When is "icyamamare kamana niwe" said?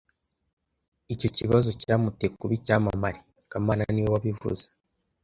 2.59-4.09